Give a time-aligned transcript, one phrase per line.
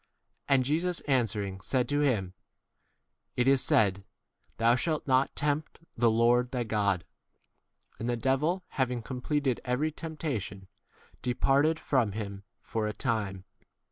[0.49, 2.33] And Jesus answering said to him,
[3.35, 4.03] It is said,
[4.57, 7.03] Thou shalt not tempt [the] d Lord 13 thy God.
[7.99, 10.67] And the devil, having completed every temptation,
[11.21, 13.43] de parted from him for a time.